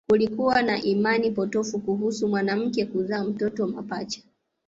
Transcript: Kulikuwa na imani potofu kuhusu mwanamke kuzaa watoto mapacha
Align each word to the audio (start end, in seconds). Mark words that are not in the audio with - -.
Kulikuwa 0.09 0.61
na 0.61 0.77
imani 0.81 1.31
potofu 1.31 1.79
kuhusu 1.79 2.27
mwanamke 2.27 2.85
kuzaa 2.85 3.23
watoto 3.25 3.67
mapacha 3.67 4.21